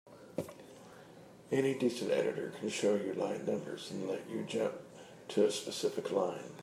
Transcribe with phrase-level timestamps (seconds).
[1.51, 4.73] Any decent editor can show you line numbers and let you jump
[5.27, 6.55] to a specific line.